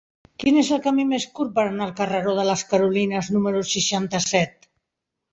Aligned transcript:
Quin 0.43 0.55
és 0.59 0.69
el 0.75 0.79
camí 0.85 1.03
més 1.09 1.25
curt 1.39 1.51
per 1.57 1.65
anar 1.71 1.85
al 1.87 1.91
carreró 1.99 2.33
de 2.39 2.45
les 2.47 2.63
Carolines 2.71 3.29
número 3.35 3.61
seixanta-set? 3.73 4.67